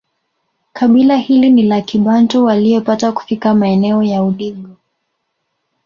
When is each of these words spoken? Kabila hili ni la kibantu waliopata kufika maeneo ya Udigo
Kabila 0.73 1.17
hili 1.17 1.49
ni 1.49 1.63
la 1.63 1.81
kibantu 1.81 2.45
waliopata 2.45 3.11
kufika 3.11 3.53
maeneo 3.53 4.03
ya 4.03 4.23
Udigo 4.23 4.69